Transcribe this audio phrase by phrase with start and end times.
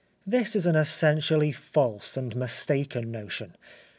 [0.25, 3.55] This is an essentially false and mistaken notion.